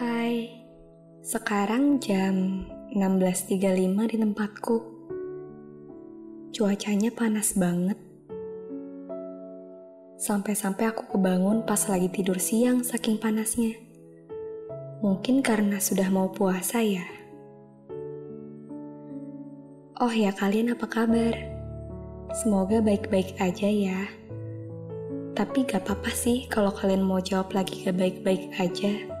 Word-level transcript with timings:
Hai, 0.00 0.48
sekarang 1.20 2.00
jam 2.00 2.64
16.35 2.96 4.08
di 4.08 4.16
tempatku. 4.16 4.76
Cuacanya 6.56 7.12
panas 7.12 7.52
banget. 7.52 8.00
Sampai-sampai 10.16 10.88
aku 10.88 11.04
kebangun 11.04 11.68
pas 11.68 11.84
lagi 11.84 12.08
tidur 12.08 12.40
siang 12.40 12.80
saking 12.80 13.20
panasnya. 13.20 13.76
Mungkin 15.04 15.44
karena 15.44 15.76
sudah 15.76 16.08
mau 16.08 16.32
puasa 16.32 16.80
ya. 16.80 17.04
Oh 20.00 20.08
ya 20.16 20.32
kalian 20.32 20.72
apa 20.72 20.88
kabar? 20.88 21.36
Semoga 22.40 22.80
baik-baik 22.80 23.36
aja 23.36 23.68
ya. 23.68 24.08
Tapi 25.36 25.68
gak 25.68 25.84
apa-apa 25.84 26.08
sih 26.08 26.48
kalau 26.48 26.72
kalian 26.72 27.04
mau 27.04 27.20
jawab 27.20 27.52
lagi 27.52 27.84
gak 27.84 28.00
baik-baik 28.00 28.48
aja. 28.56 29.19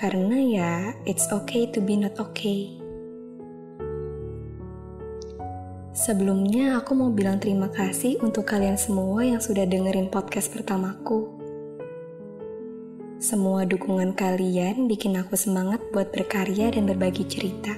Karena 0.00 0.40
ya, 0.40 0.74
it's 1.04 1.28
okay 1.28 1.68
to 1.76 1.84
be 1.84 1.92
not 1.92 2.16
okay. 2.16 2.72
Sebelumnya 5.92 6.80
aku 6.80 6.96
mau 6.96 7.12
bilang 7.12 7.36
terima 7.36 7.68
kasih 7.68 8.16
untuk 8.24 8.48
kalian 8.48 8.80
semua 8.80 9.28
yang 9.28 9.44
sudah 9.44 9.68
dengerin 9.68 10.08
podcast 10.08 10.56
pertamaku. 10.56 11.28
Semua 13.20 13.68
dukungan 13.68 14.16
kalian 14.16 14.88
bikin 14.88 15.20
aku 15.20 15.36
semangat 15.36 15.84
buat 15.92 16.08
berkarya 16.08 16.72
dan 16.72 16.88
berbagi 16.88 17.28
cerita. 17.28 17.76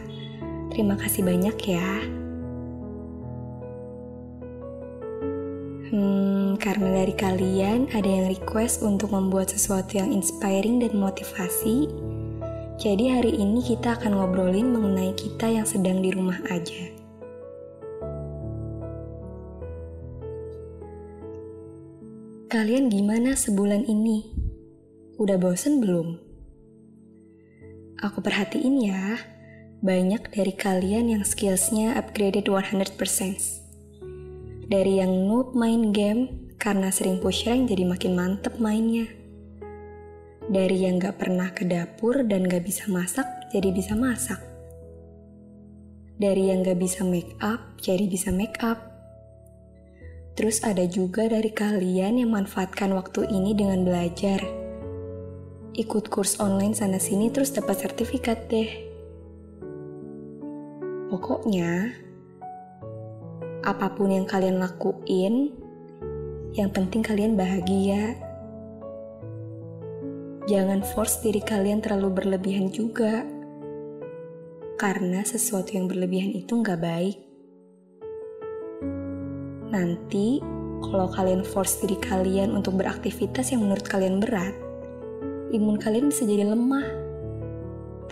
Terima 0.71 0.95
kasih 0.95 1.27
banyak 1.27 1.59
ya. 1.67 2.22
Karena 6.63 7.03
dari 7.03 7.11
kalian 7.19 7.91
ada 7.91 8.07
yang 8.07 8.31
request 8.31 8.87
untuk 8.87 9.11
membuat 9.11 9.51
sesuatu 9.51 9.99
yang 9.99 10.15
inspiring 10.15 10.79
dan 10.79 10.95
motivasi. 10.95 11.91
Jadi 12.79 13.11
hari 13.11 13.35
ini 13.35 13.59
kita 13.67 13.99
akan 13.99 14.15
ngobrolin 14.15 14.71
mengenai 14.71 15.11
kita 15.19 15.51
yang 15.51 15.67
sedang 15.67 15.99
di 15.99 16.15
rumah 16.15 16.39
aja. 16.47 16.87
Kalian 22.47 22.87
gimana 22.95 23.35
sebulan 23.35 23.83
ini? 23.91 24.31
Udah 25.19 25.43
bosen 25.43 25.83
belum? 25.83 26.15
Aku 28.07 28.23
perhatiin 28.23 28.77
ya, 28.87 29.19
banyak 29.83 30.31
dari 30.31 30.55
kalian 30.55 31.11
yang 31.11 31.25
skillsnya 31.27 31.99
upgraded 31.99 32.47
100%. 32.47 32.95
Dari 34.71 35.03
yang 35.03 35.27
noob 35.27 35.59
main 35.59 35.91
game 35.91 36.42
karena 36.63 36.95
sering 36.95 37.19
push 37.19 37.51
rank 37.51 37.75
jadi 37.75 37.83
makin 37.83 38.15
mantep 38.15 38.55
mainnya. 38.63 39.11
Dari 40.47 40.87
yang 40.87 41.03
gak 41.03 41.19
pernah 41.19 41.51
ke 41.51 41.67
dapur 41.67 42.23
dan 42.23 42.47
gak 42.47 42.63
bisa 42.63 42.87
masak 42.87 43.27
jadi 43.51 43.75
bisa 43.75 43.99
masak. 43.99 44.39
Dari 46.23 46.55
yang 46.55 46.63
gak 46.63 46.79
bisa 46.79 47.03
make 47.03 47.35
up 47.43 47.59
jadi 47.83 48.07
bisa 48.07 48.31
make 48.31 48.63
up. 48.63 48.79
Terus 50.39 50.63
ada 50.63 50.87
juga 50.87 51.27
dari 51.27 51.51
kalian 51.51 52.23
yang 52.23 52.31
manfaatkan 52.31 52.95
waktu 52.95 53.27
ini 53.27 53.59
dengan 53.59 53.83
belajar. 53.83 54.39
Ikut 55.75 56.15
kurs 56.15 56.39
online 56.39 56.79
sana-sini 56.79 57.35
terus 57.35 57.51
dapat 57.51 57.83
sertifikat 57.83 58.47
deh. 58.47 58.71
Pokoknya, 61.11 61.93
apa 63.67 63.87
pun 63.93 64.09
yang 64.15 64.25
kalian 64.25 64.57
lakuin, 64.57 65.62
yang 66.53 66.69
penting 66.69 67.01
kalian 67.01 67.33
bahagia. 67.33 68.13
Jangan 70.45 70.85
force 70.85 71.25
diri 71.25 71.41
kalian 71.41 71.81
terlalu 71.81 72.21
berlebihan 72.21 72.69
juga, 72.69 73.25
karena 74.77 75.25
sesuatu 75.25 75.73
yang 75.73 75.89
berlebihan 75.89 76.35
itu 76.37 76.53
nggak 76.53 76.81
baik. 76.83 77.17
Nanti, 79.73 80.45
kalau 80.85 81.09
kalian 81.09 81.41
force 81.41 81.81
diri 81.81 81.97
kalian 81.97 82.53
untuk 82.53 82.77
beraktivitas 82.77 83.49
yang 83.57 83.65
menurut 83.65 83.89
kalian 83.89 84.21
berat, 84.21 84.53
imun 85.57 85.81
kalian 85.81 86.13
bisa 86.13 86.29
jadi 86.29 86.53
lemah, 86.53 86.85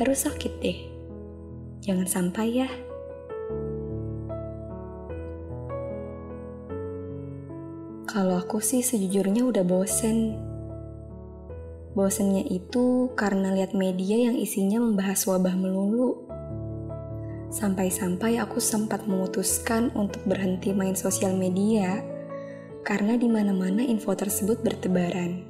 terus 0.01 0.25
sakit 0.25 0.53
deh. 0.65 0.79
Jangan 1.85 2.09
sampai 2.09 2.65
ya. 2.65 2.71
Kalau 8.11 8.43
aku 8.43 8.59
sih 8.59 8.83
sejujurnya 8.83 9.47
udah 9.47 9.63
bosen. 9.63 10.35
Bosennya 11.95 12.43
itu 12.43 13.07
karena 13.15 13.55
lihat 13.55 13.71
media 13.71 14.19
yang 14.27 14.35
isinya 14.35 14.83
membahas 14.83 15.31
wabah 15.31 15.55
melulu. 15.55 16.19
Sampai-sampai 17.55 18.43
aku 18.43 18.59
sempat 18.59 19.07
memutuskan 19.07 19.95
untuk 19.95 20.27
berhenti 20.27 20.75
main 20.75 20.99
sosial 20.99 21.39
media 21.39 22.03
karena 22.83 23.15
di 23.15 23.31
mana-mana 23.31 23.87
info 23.87 24.11
tersebut 24.19 24.59
bertebaran. 24.59 25.47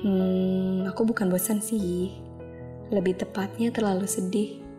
Hmm, 0.00 0.88
aku 0.88 1.04
bukan 1.04 1.28
bosan 1.28 1.60
sih. 1.60 2.08
Lebih 2.88 3.20
tepatnya 3.20 3.68
terlalu 3.68 4.08
sedih. 4.08 4.69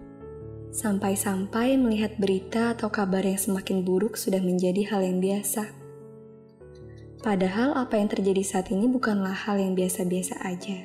Sampai-sampai 0.72 1.76
melihat 1.76 2.16
berita 2.16 2.72
atau 2.72 2.88
kabar 2.88 3.20
yang 3.28 3.36
semakin 3.36 3.84
buruk 3.84 4.16
sudah 4.16 4.40
menjadi 4.40 4.88
hal 4.88 5.04
yang 5.04 5.20
biasa. 5.20 5.68
Padahal 7.20 7.76
apa 7.76 8.00
yang 8.00 8.08
terjadi 8.08 8.40
saat 8.40 8.72
ini 8.72 8.88
bukanlah 8.88 9.36
hal 9.36 9.60
yang 9.60 9.76
biasa-biasa 9.76 10.40
aja. 10.48 10.80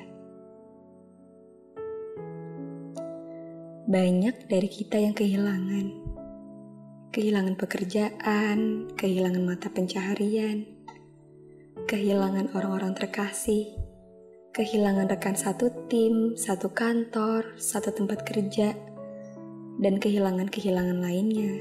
Banyak 3.87 4.51
dari 4.51 4.67
kita 4.67 4.99
yang 4.99 5.15
kehilangan. 5.15 6.03
Kehilangan 7.15 7.55
pekerjaan, 7.55 8.91
kehilangan 8.99 9.43
mata 9.47 9.71
pencaharian, 9.71 10.67
kehilangan 11.87 12.51
orang-orang 12.51 12.91
terkasih, 12.91 13.71
kehilangan 14.51 15.07
rekan 15.07 15.39
satu 15.39 15.87
tim, 15.87 16.35
satu 16.35 16.75
kantor, 16.75 17.55
satu 17.55 17.95
tempat 17.95 18.27
kerja, 18.27 18.75
dan 19.77 20.01
kehilangan-kehilangan 20.01 20.99
lainnya. 21.01 21.53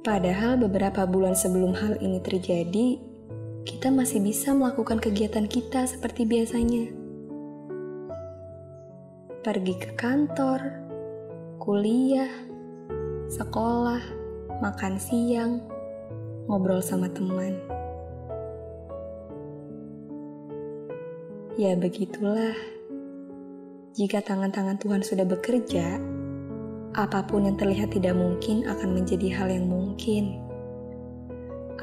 Padahal 0.00 0.56
beberapa 0.56 1.04
bulan 1.04 1.36
sebelum 1.36 1.76
hal 1.76 2.00
ini 2.00 2.24
terjadi, 2.24 2.96
kita 3.68 3.92
masih 3.92 4.24
bisa 4.24 4.56
melakukan 4.56 4.96
kegiatan 4.96 5.44
kita 5.44 5.84
seperti 5.84 6.24
biasanya. 6.24 6.88
Pergi 9.44 9.74
ke 9.76 9.92
kantor, 10.00 10.60
kuliah, 11.60 12.32
sekolah, 13.28 14.00
makan 14.64 14.96
siang, 14.96 15.60
ngobrol 16.48 16.80
sama 16.80 17.12
teman. 17.12 17.60
Ya 21.60 21.76
begitulah. 21.76 22.79
Jika 24.00 24.24
tangan-tangan 24.24 24.80
Tuhan 24.80 25.04
sudah 25.04 25.28
bekerja, 25.28 26.00
apa 26.96 27.20
pun 27.20 27.44
yang 27.44 27.60
terlihat 27.60 27.92
tidak 27.92 28.16
mungkin 28.16 28.64
akan 28.64 28.96
menjadi 28.96 29.28
hal 29.36 29.52
yang 29.52 29.68
mungkin. 29.68 30.40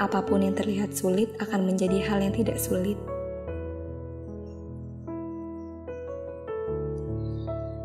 Apa 0.02 0.26
pun 0.26 0.42
yang 0.42 0.58
terlihat 0.58 0.98
sulit 0.98 1.30
akan 1.38 1.70
menjadi 1.70 2.02
hal 2.10 2.18
yang 2.18 2.34
tidak 2.34 2.58
sulit. 2.58 2.98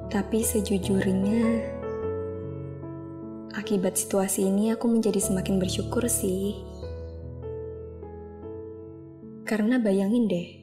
Tapi 0.10 0.42
sejujurnya, 0.42 1.70
akibat 3.54 4.02
situasi 4.02 4.50
ini 4.50 4.74
aku 4.74 4.90
menjadi 4.90 5.22
semakin 5.22 5.62
bersyukur 5.62 6.10
sih. 6.10 6.58
Karena 9.46 9.78
bayangin 9.78 10.26
deh, 10.26 10.63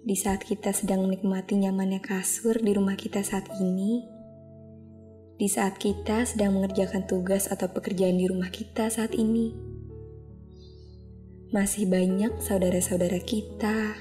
di 0.00 0.16
saat 0.16 0.40
kita 0.40 0.72
sedang 0.72 1.04
menikmati 1.04 1.60
nyamannya 1.60 2.00
kasur 2.00 2.56
di 2.56 2.72
rumah 2.72 2.96
kita 2.96 3.20
saat 3.20 3.52
ini, 3.60 4.00
di 5.36 5.44
saat 5.44 5.76
kita 5.76 6.24
sedang 6.24 6.56
mengerjakan 6.56 7.04
tugas 7.04 7.52
atau 7.52 7.68
pekerjaan 7.68 8.16
di 8.16 8.24
rumah 8.24 8.48
kita 8.48 8.88
saat 8.88 9.12
ini, 9.12 9.52
masih 11.52 11.84
banyak 11.84 12.32
saudara-saudara 12.40 13.20
kita, 13.20 13.92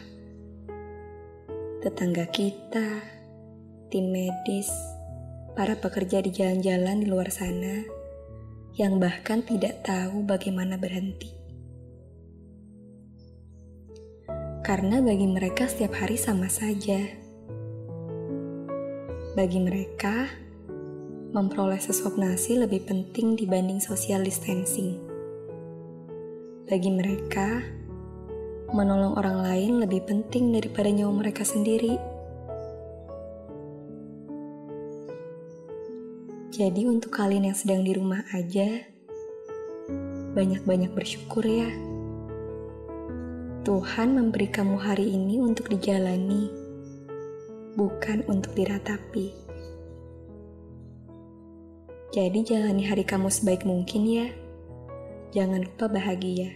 tetangga 1.83 2.31
kita, 2.31 3.03
tim 3.91 4.07
medis, 4.07 4.71
para 5.59 5.75
pekerja 5.75 6.23
di 6.23 6.31
jalan-jalan 6.31 7.03
di 7.03 7.07
luar 7.11 7.27
sana 7.27 7.83
yang 8.79 9.03
bahkan 9.03 9.43
tidak 9.43 9.83
tahu 9.83 10.23
bagaimana 10.23 10.79
berhenti. 10.79 11.38
Karena 14.69 15.01
bagi 15.01 15.25
mereka 15.25 15.65
setiap 15.65 15.97
hari 15.97 16.13
sama 16.13 16.45
saja. 16.45 17.01
Bagi 19.33 19.57
mereka, 19.57 20.29
memperoleh 21.33 21.81
sesuap 21.81 22.21
nasi 22.21 22.53
lebih 22.53 22.85
penting 22.85 23.33
dibanding 23.33 23.81
social 23.81 24.21
distancing. 24.21 24.93
Bagi 26.69 26.93
mereka, 26.93 27.65
menolong 28.69 29.17
orang 29.17 29.41
lain 29.41 29.81
lebih 29.81 30.05
penting 30.05 30.53
daripada 30.53 30.93
nyawa 30.93 31.17
mereka 31.17 31.41
sendiri. 31.41 31.97
Jadi 36.53 36.85
untuk 36.85 37.09
kalian 37.09 37.49
yang 37.49 37.57
sedang 37.57 37.81
di 37.81 37.97
rumah 37.97 38.21
aja, 38.37 38.85
banyak-banyak 40.37 40.93
bersyukur 40.93 41.41
ya. 41.41 41.73
Tuhan 43.69 44.17
memberi 44.17 44.49
kamu 44.49 44.81
hari 44.81 45.13
ini 45.13 45.37
untuk 45.45 45.69
dijalani, 45.69 46.49
bukan 47.77 48.25
untuk 48.25 48.57
diratapi. 48.57 49.29
Jadi 52.09 52.39
jalani 52.41 52.89
hari 52.89 53.05
kamu 53.05 53.29
sebaik 53.29 53.69
mungkin 53.69 54.09
ya. 54.09 54.27
Jangan 55.37 55.69
lupa 55.69 55.85
bahagia. 55.85 56.49